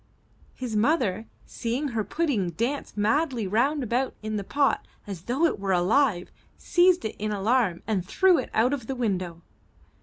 His 0.55 0.75
mother, 0.75 1.27
seeing 1.45 1.89
her 1.89 2.03
pudding 2.03 2.49
dance 2.49 2.97
madly 2.97 3.45
round 3.45 3.83
about 3.83 4.15
in 4.23 4.35
the 4.35 4.43
pot 4.43 4.87
as 5.05 5.25
though 5.25 5.45
it 5.45 5.59
were 5.59 5.73
alive, 5.73 6.31
seized 6.57 7.05
it 7.05 7.15
in 7.19 7.31
alarm 7.31 7.83
and 7.85 8.03
threw 8.03 8.39
it 8.39 8.49
out 8.51 8.73
of 8.73 8.87
the 8.87 8.95
window. 8.95 9.43